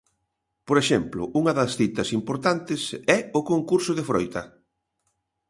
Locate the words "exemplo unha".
0.83-1.53